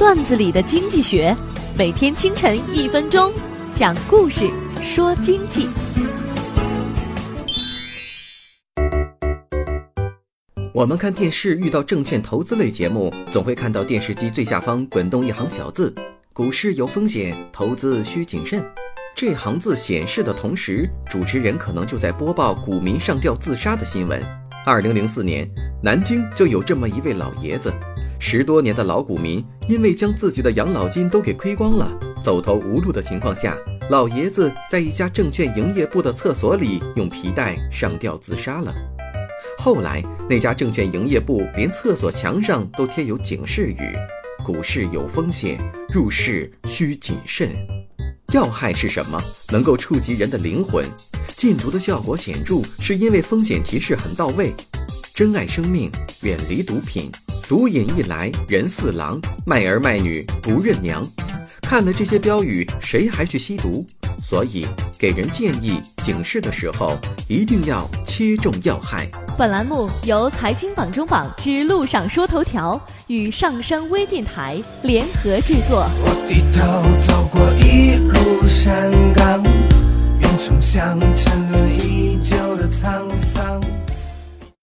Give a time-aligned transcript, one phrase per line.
[0.00, 1.36] 段子里的经济学，
[1.76, 3.30] 每天清晨一分钟，
[3.74, 5.68] 讲故事说经济。
[10.72, 15.94] 我们看电视遇到证券投资类节目，总会看到电视机最下方滚动一行小字
[16.32, 18.64] ：“股市有风险，投资需谨慎。”
[19.14, 24.18] 这行字显示的同时，主持人可能就在播报股民上吊自杀的新闻。
[24.64, 25.46] 二零零四年，
[25.82, 27.70] 南京就有这么一位老爷子，
[28.22, 31.90] 十多年的老股民，因为将自己的养老金都给亏光了，
[32.22, 33.56] 走投无路的情况下，
[33.88, 38.72] 老爷子在一家证券营业部的厕所里用皮带上吊自杀了。
[39.58, 43.96] 后来，那家证券营业部连厕所墙上都贴有警示语
[44.44, 45.58] ：“股市有风险，
[45.92, 47.48] 入市需谨慎。”
[48.32, 49.20] 要害是什么？
[49.50, 50.84] 能够触及人的灵魂，
[51.36, 54.52] 禁毒的效果显著，是因为风险提示很到位。
[55.14, 55.90] 珍爱生命，
[56.22, 57.10] 远离毒品，
[57.50, 61.04] 毒瘾一来人似狼，卖儿卖女不认娘。
[61.60, 63.84] 看了这些标语，谁还去吸毒？
[64.24, 64.64] 所以
[64.96, 69.08] 给人建议、警示的时候，一定要切中要害。
[69.36, 75.88] 本栏目由财经榜中榜之路上说头条与上山微电台联合制作。
[76.04, 76.62] 我低头
[77.04, 79.42] 走过一路山岗，
[80.20, 81.69] 远冲向沉沦。